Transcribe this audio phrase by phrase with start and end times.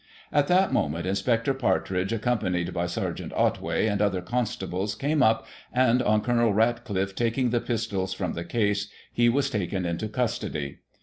[0.31, 1.05] At that moment.
[1.05, 3.31] Inspector Partridge, ac companied by Sergt.
[3.35, 5.45] Otway and other constables, came up,
[5.77, 6.51] and^ on Col.
[6.51, 10.79] RatclifFe taking the pistols from the case, he was taken into custody.